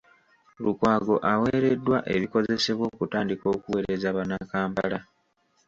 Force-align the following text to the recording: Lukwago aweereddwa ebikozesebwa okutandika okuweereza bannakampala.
Lukwago 0.63 1.15
aweereddwa 1.31 1.97
ebikozesebwa 2.15 2.85
okutandika 2.91 3.45
okuweereza 3.55 4.09
bannakampala. 4.17 4.99